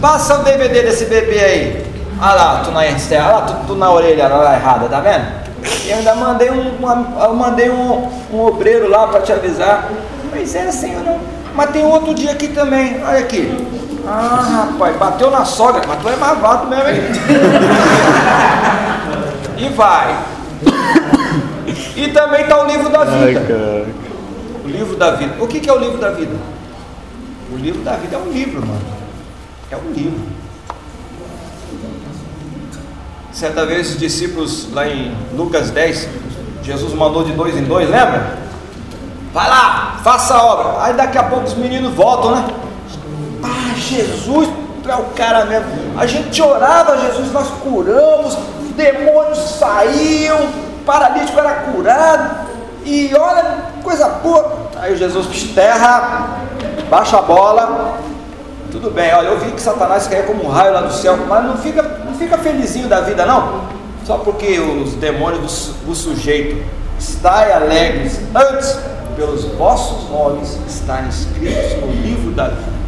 [0.00, 1.86] Passa o DVD desse bebê aí.
[2.20, 5.46] Olha lá, tu na, olha lá, tu, tu na orelha lá errada, tá vendo?
[5.86, 9.88] Eu ainda mandei um, uma, eu mandei um, um obreiro lá para te avisar.
[10.30, 11.18] Mas é, senhor, não.
[11.54, 13.02] Mas tem outro dia aqui também.
[13.04, 13.85] Olha aqui.
[14.08, 17.02] Ah, rapaz, bateu na sogra, mas tu é malvado mesmo, hein?
[19.58, 20.16] e vai.
[21.96, 23.42] E também está o livro da vida.
[23.48, 23.86] Ai,
[24.64, 25.34] O livro da vida.
[25.42, 26.36] O que, que é o livro da vida?
[27.52, 28.80] O livro da vida é um livro, mano.
[29.70, 30.20] É um livro.
[33.32, 36.08] Certa vez os discípulos lá em Lucas 10,
[36.62, 38.38] Jesus mandou de dois em dois, lembra?
[39.32, 40.84] Vai lá, faça a obra.
[40.84, 42.46] Aí daqui a pouco os meninos voltam, né?
[43.80, 44.48] Jesus,
[44.88, 45.66] é o cara mesmo.
[45.98, 48.36] A gente orava, Jesus, nós curamos,
[48.76, 50.38] demônios saíam,
[50.84, 52.46] paralítico era curado.
[52.84, 54.68] E olha, coisa boa.
[54.76, 56.38] Aí Jesus terra,
[56.88, 57.98] baixa a bola.
[58.70, 61.44] Tudo bem, olha, eu vi que Satanás caiu como um raio lá do céu, mas
[61.44, 63.62] não fica, não fica felizinho da vida, não.
[64.04, 66.64] Só porque os demônios do, do sujeito
[66.98, 68.78] estai alegres antes
[69.16, 72.85] pelos vossos nomes estarem escritos no livro da vida.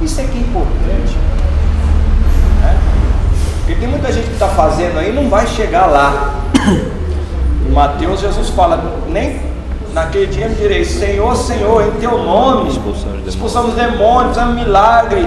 [0.00, 1.16] Isso é que é importante.
[2.60, 2.78] Né?
[3.58, 6.34] Porque tem muita gente que está fazendo aí não vai chegar lá.
[7.66, 9.40] Em Mateus, Jesus fala: nem
[9.92, 15.26] naquele dia me direi, Senhor, Senhor, em teu nome Expulsamos expulsamos demônios, é um milagre,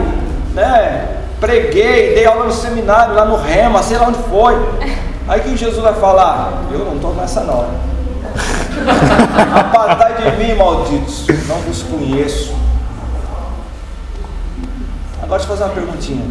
[0.54, 1.18] né?
[1.40, 4.56] Preguei, dei aula no seminário, lá no Rema, sei lá onde foi.
[5.28, 6.64] Aí que Jesus vai falar?
[6.72, 7.66] Eu não estou nessa não.
[9.60, 12.54] Apartai de mim, malditos, não vos conheço.
[15.30, 16.26] Agora fazer uma perguntinha.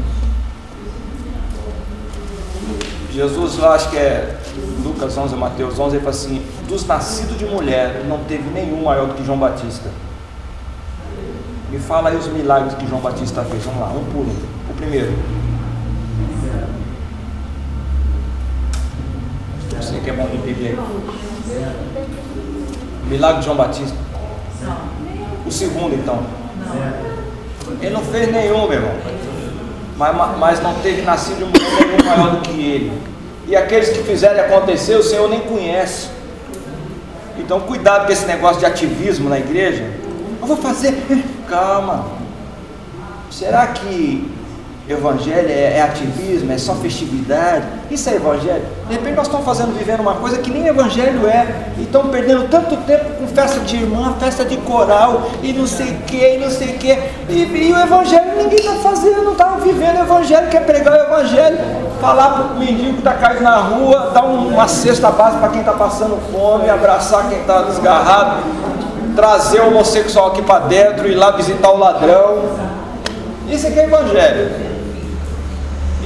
[3.13, 4.37] Jesus lá, acho que é
[4.83, 9.07] Lucas 11, Mateus 11, ele fala assim: dos nascidos de mulher não teve nenhum maior
[9.07, 9.89] do que João Batista.
[11.71, 13.63] Me fala aí os milagres que João Batista fez.
[13.63, 14.37] Vamos lá, um por um.
[14.69, 15.13] O primeiro.
[19.81, 20.77] Você que é bom de.
[23.09, 23.97] Milagre de João Batista.
[25.47, 26.21] O segundo, então.
[27.81, 28.95] Ele não fez nenhum, meu irmão.
[29.97, 32.93] Mas, mas não teve nascido mulher nenhum maior do que ele.
[33.47, 36.09] E aqueles que fizerem acontecer, o Senhor nem conhece.
[37.39, 39.91] Então, cuidado com esse negócio de ativismo na igreja.
[40.41, 40.95] Eu vou fazer.
[41.49, 42.07] Calma.
[43.31, 44.31] Será que
[44.93, 47.65] evangelho é, é ativismo, é só festividade?
[47.91, 48.63] Isso é evangelho?
[48.89, 51.47] De repente nós estamos fazendo, vivendo uma coisa que nem evangelho é.
[51.77, 55.89] E estamos perdendo tanto tempo com festa de irmã, festa de coral, e não sei
[55.93, 56.99] o que, e não sei o que.
[57.29, 61.03] E, e o evangelho ninguém está fazendo, não está vivendo o evangelho, quer pregar o
[61.13, 61.59] evangelho,
[62.01, 65.49] falar para o mendigo que está caindo na rua, dar um- uma cesta básica para
[65.51, 68.39] quem está passando fome, abraçar quem está desgarrado,
[69.15, 72.45] trazer o homossexual aqui para dentro, ir lá visitar o ladrão.
[73.51, 74.69] Isso aqui é evangelho.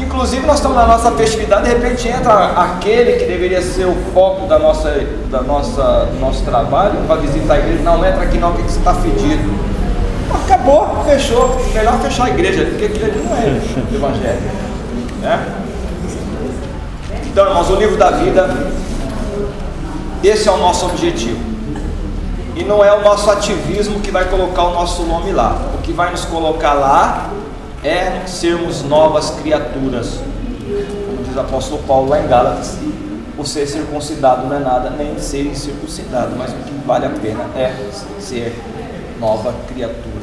[0.03, 4.47] Inclusive nós estamos na nossa festividade, de repente entra aquele que deveria ser o foco
[4.47, 4.91] da nossa,
[5.31, 7.83] da nossa, do nosso trabalho para visitar a igreja.
[7.83, 9.53] Não entra aqui não, porque você está fedido.
[10.45, 11.57] Acabou, fechou.
[11.73, 14.41] Melhor fechar a igreja, porque aquilo ali não é evangelho.
[15.21, 15.55] Né?
[17.27, 18.49] Então, irmãos, o livro da vida,
[20.23, 21.41] esse é o nosso objetivo.
[22.57, 25.57] E não é o nosso ativismo que vai colocar o nosso nome lá.
[25.75, 27.31] O que vai nos colocar lá
[27.83, 30.21] é sermos novas criaturas.
[31.07, 32.79] Como diz o apóstolo Paulo lá em Gálatas,
[33.37, 37.45] o ser circuncidado não é nada, nem ser incircuncidado, mas o que vale a pena
[37.57, 37.75] é
[38.21, 38.57] ser
[39.19, 40.23] nova criatura.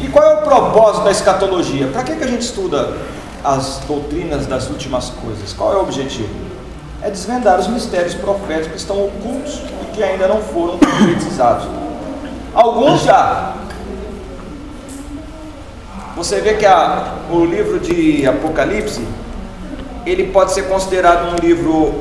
[0.00, 1.88] E qual é o propósito da escatologia?
[1.88, 2.96] Para que, que a gente estuda
[3.44, 5.52] as doutrinas das últimas coisas?
[5.52, 6.28] Qual é o objetivo?
[7.02, 11.66] É desvendar os mistérios proféticos que estão ocultos e que ainda não foram concretizados.
[12.54, 13.54] Alguns já,
[16.22, 19.02] você vê que a, o livro de Apocalipse,
[20.04, 21.94] ele pode ser considerado um livro,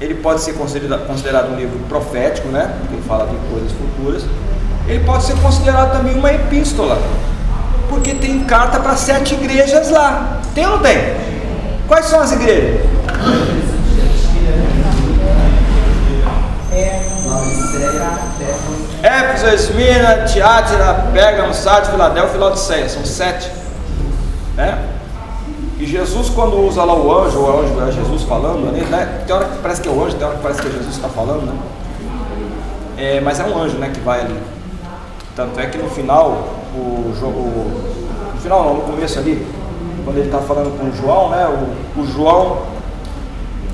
[0.00, 2.72] ele pode ser considerado, considerado um livro profético, né?
[2.78, 4.22] Porque ele fala de coisas futuras.
[4.86, 7.02] Ele pode ser considerado também uma epístola,
[7.88, 10.40] porque tem carta para sete igrejas lá.
[10.54, 10.98] Tem ou não tem?
[11.88, 12.86] Quais são as igrejas?
[19.12, 22.88] Éfeso, Esmina, Tiátira, Pérgamo, Sardes, Filadélfia e Laodiceia.
[22.88, 23.50] São sete.
[24.56, 24.78] Né?
[25.78, 29.24] E Jesus, quando usa lá o anjo, o anjo é Jesus falando, né?
[29.26, 30.94] tem hora que parece que é o anjo, tem hora que parece que é Jesus
[30.94, 31.58] está falando, né?
[32.96, 34.38] É, mas é um anjo né, que vai ali.
[35.34, 36.28] Tanto é que no final,
[36.74, 37.82] o, o
[38.34, 39.44] no final não, no começo ali,
[40.04, 41.46] quando ele está falando com o João, né?
[41.46, 42.62] O, o, João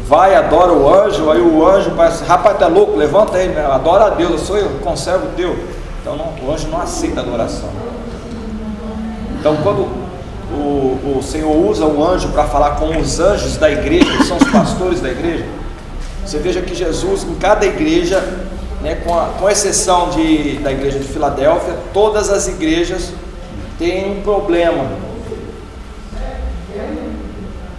[0.08, 3.68] vai, adora o anjo, aí o anjo parece, rapaz, tá louco, levanta né?
[3.70, 5.54] adora a Deus, eu sou eu, conservo teu.
[6.00, 7.68] Então não, o anjo não aceita adoração.
[9.38, 9.82] Então quando
[10.50, 14.38] o, o Senhor usa o anjo para falar com os anjos da igreja, que são
[14.38, 15.44] os pastores da igreja.
[16.24, 18.22] Você veja que Jesus, em cada igreja,
[18.80, 23.12] né, com, a, com exceção de, da igreja de Filadélfia, todas as igrejas
[23.78, 24.86] têm um problema.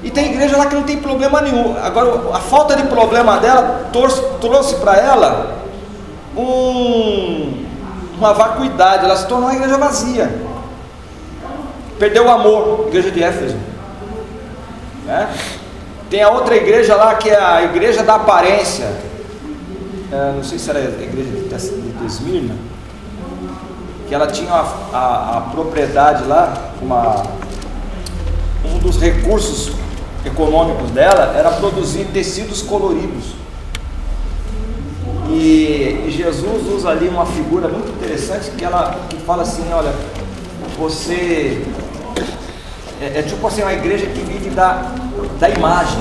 [0.09, 1.77] E tem igreja lá que não tem problema nenhum.
[1.77, 5.59] Agora, a falta de problema dela trouxe para ela
[6.35, 7.63] um,
[8.17, 10.33] uma vacuidade, ela se tornou uma igreja vazia.
[11.99, 13.55] Perdeu o amor, igreja de Éfeso.
[15.05, 15.29] Né?
[16.09, 18.91] Tem a outra igreja lá que é a igreja da aparência.
[20.11, 22.55] É, não sei se era a igreja de Esmirna.
[24.07, 27.21] Que ela tinha a, a, a propriedade lá, uma,
[28.65, 29.77] um dos recursos
[30.25, 33.35] econômicos dela era produzir tecidos coloridos.
[35.29, 39.93] E, Jesus usa ali uma figura muito interessante que ela que fala assim, olha,
[40.77, 41.63] você
[43.01, 44.91] é, é, tipo assim, uma igreja que vive da,
[45.39, 45.99] da imagem,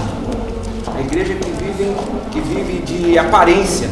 [0.96, 1.94] a igreja que vive,
[2.32, 3.88] que vive de aparência.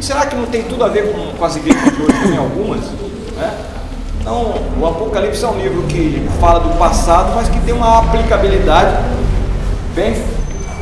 [0.00, 2.80] Será que não tem tudo a ver com, com as igrejas de hoje, tem algumas?
[2.80, 3.69] Né?
[4.20, 8.96] Então, o Apocalipse é um livro que fala do passado, mas que tem uma aplicabilidade
[9.94, 10.22] bem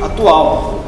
[0.03, 0.79] atual.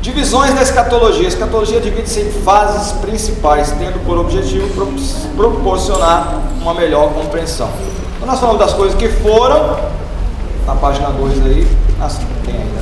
[0.00, 1.26] Divisões da escatologia.
[1.26, 4.68] A escatologia divide-se em fases principais, tendo por objetivo
[5.36, 7.70] proporcionar uma melhor compreensão.
[8.16, 9.78] Então nós falamos das coisas que foram,
[10.66, 11.68] na página 2 aí,
[12.44, 12.80] tem ainda.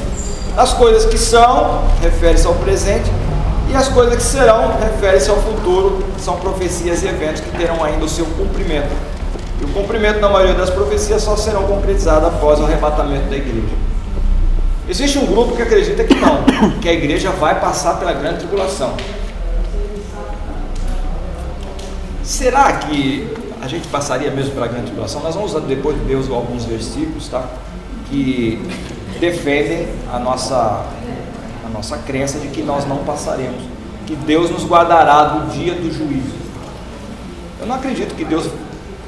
[0.57, 3.11] As coisas que são, refere-se ao presente,
[3.71, 8.05] e as coisas que serão, refere-se ao futuro, são profecias e eventos que terão ainda
[8.05, 8.95] o seu cumprimento.
[9.61, 13.75] E o cumprimento da maioria das profecias só serão concretizados após o arrebatamento da igreja.
[14.89, 16.45] Existe um grupo que acredita que não,
[16.81, 18.95] que a igreja vai passar pela grande tribulação.
[22.23, 25.23] Será que a gente passaria mesmo pela grande tribulação.
[25.23, 27.45] Nós vamos usar depois de Deus alguns versículos, tá?
[28.09, 28.63] Que
[29.21, 30.85] defendem a nossa,
[31.69, 33.63] a nossa crença de que nós não passaremos,
[34.07, 36.37] que Deus nos guardará do dia do juízo.
[37.61, 38.49] Eu não acredito que Deus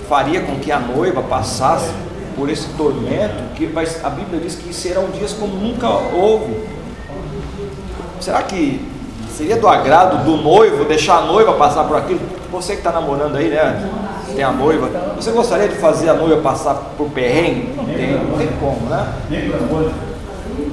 [0.08, 1.90] faria com que a noiva passasse
[2.36, 3.70] por esse tormento, que
[4.02, 6.54] a Bíblia diz que serão dias como nunca houve.
[8.20, 8.86] Será que
[9.30, 12.20] seria do agrado do noivo deixar a noiva passar por aquilo?
[12.52, 13.88] Você que está namorando aí, né?
[14.34, 14.88] tem a noiva.
[15.16, 17.72] Você gostaria de fazer a noiva passar por perrengue?
[17.76, 19.12] Não tem, não tem como, né?
[19.28, 19.92] Nem por amor.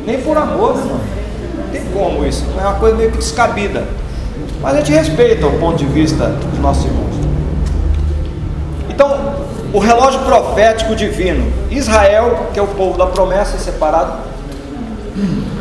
[0.06, 1.27] Nem por amor, não.
[1.78, 2.46] Tem como isso.
[2.58, 3.86] É uma coisa meio que descabida.
[4.62, 7.16] Mas a gente respeita o ponto de vista dos nossos irmãos.
[8.90, 9.36] Então,
[9.74, 11.52] o relógio profético divino.
[11.70, 14.14] Israel, que é o povo da promessa, separado.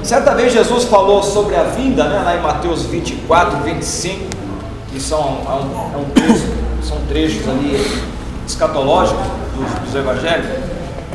[0.02, 4.24] Certa vez Jesus falou sobre a vinda, né, lá em Mateus 24, 25,
[4.92, 8.02] que são, é um, é um texto são trechos ali
[8.46, 9.24] escatológicos
[9.56, 10.46] dos, dos evangelhos,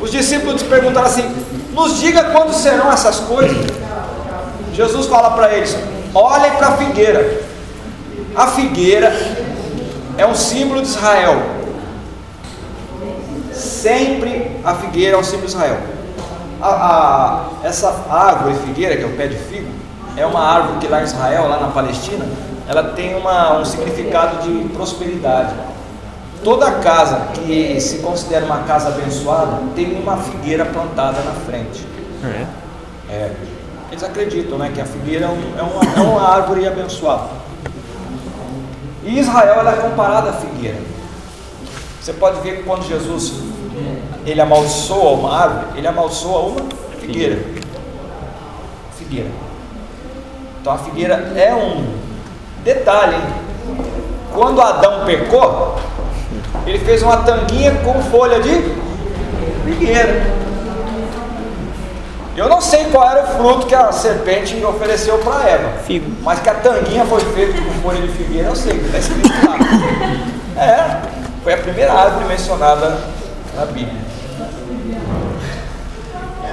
[0.00, 1.24] os discípulos perguntaram assim:
[1.72, 3.56] nos diga quando serão essas coisas.
[4.72, 5.76] Jesus fala para eles:
[6.14, 7.42] olhem para a figueira.
[8.34, 9.12] A figueira
[10.16, 11.42] é um símbolo de Israel.
[13.52, 15.78] Sempre a figueira é um símbolo de Israel.
[16.60, 19.68] A, a, essa árvore figueira, que é o pé de figo,
[20.16, 22.24] é uma árvore que lá em Israel, lá na Palestina,
[22.68, 25.54] ela tem uma, um significado de prosperidade.
[26.44, 31.86] Toda casa que se considera uma casa abençoada tem uma figueira plantada na frente.
[32.24, 33.12] É.
[33.12, 33.32] é.
[33.92, 37.28] Eles acreditam né, que a figueira é, um, é, uma, é uma árvore abençoada.
[39.04, 40.78] E Israel ela é comparada à figueira.
[42.00, 43.34] Você pode ver que quando Jesus
[44.24, 46.60] ele amaldiçoa uma árvore, ele amaldiçoa uma
[47.00, 47.44] figueira.
[48.96, 49.30] Figueira.
[50.60, 52.02] Então a figueira é um
[52.64, 53.22] Detalhe, hein?
[54.32, 55.76] quando Adão pecou,
[56.64, 58.72] ele fez uma tanguinha com folha de
[59.64, 60.41] figueira.
[62.34, 66.10] Eu não sei qual era o fruto que a serpente ofereceu para Eva, Figo.
[66.22, 70.62] mas que a tanguinha foi feita com folha de figueira, eu sei, está escrito lá.
[70.62, 71.00] É,
[71.42, 72.98] foi a primeira árvore mencionada
[73.56, 74.00] na Bíblia.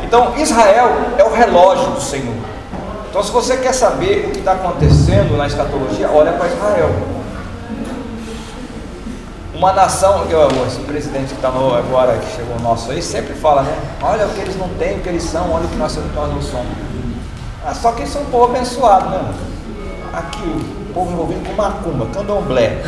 [0.04, 2.36] Então, Israel é o relógio do Senhor.
[3.10, 6.90] Então, se você quer saber o que está acontecendo na escatologia, olha para Israel.
[9.60, 10.34] Uma nação, que,
[10.68, 13.78] esse presidente que está agora, que chegou nosso aí, sempre fala, né?
[14.02, 16.34] Olha o que eles não têm, o que eles são, olha o que nós, nós
[16.34, 16.72] não somos.
[17.66, 19.34] Ah, só que eles são um povo abençoado, né?
[20.14, 22.82] Aqui, o povo envolvido com macumba, candomblé.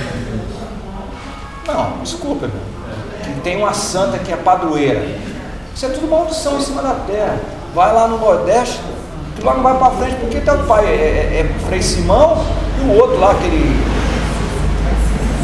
[1.67, 2.49] Não, desculpa.
[3.22, 5.05] Que tem uma santa que é padroeira.
[5.76, 7.38] Isso é tudo maldição em cima da terra.
[7.76, 8.80] Vai lá no Nordeste,
[9.38, 12.45] tu lá não vai para frente, porque teu pai é, é, é Frei Simão
[12.80, 13.76] e o outro lá, aquele.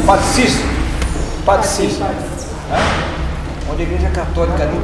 [0.06, 0.77] Padre Cícero.
[1.48, 2.04] Padre Cícero.
[2.04, 3.72] É?
[3.72, 4.78] Onde a igreja católica ali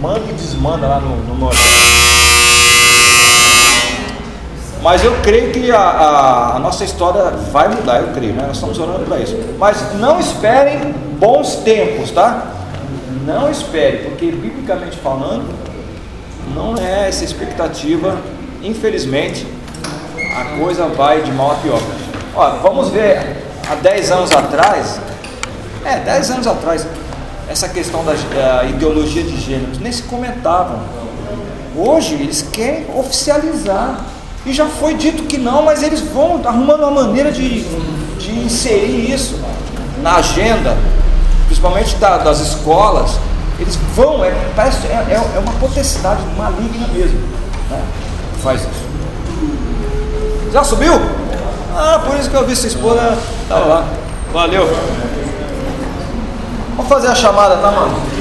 [0.00, 1.50] manda e desmanda lá no, no.
[4.82, 8.46] Mas eu creio que a, a, a, nossa história vai mudar, eu creio, né?
[8.48, 9.38] Nós estamos orando para isso.
[9.60, 12.48] Mas não esperem bons tempos, tá?
[13.24, 15.54] Não espere, porque biblicamente falando,
[16.52, 18.18] não é essa expectativa.
[18.60, 19.46] Infelizmente,
[20.36, 21.80] a coisa vai de mal a pior.
[22.34, 25.00] Ó, vamos ver, há 10 anos atrás,
[25.86, 26.84] é, 10 anos atrás,
[27.48, 30.80] essa questão da, da ideologia de gênero, nem se comentavam.
[31.76, 34.00] Hoje eles querem oficializar
[34.44, 37.62] e já foi dito que não, mas eles vão arrumando uma maneira de,
[38.18, 39.38] de inserir isso
[40.02, 40.76] na agenda,
[41.46, 43.18] principalmente da, das escolas.
[43.58, 47.18] Eles vão, é, parece, é, é uma potestade maligna mesmo.
[47.70, 47.82] Né?
[48.42, 48.86] Faz isso.
[50.52, 50.94] Já subiu?
[51.74, 53.84] Ah, por isso que eu vi sua esposa estava lá.
[54.32, 54.66] Valeu.
[56.76, 58.15] Vamos fazer a chamada, tá, mano?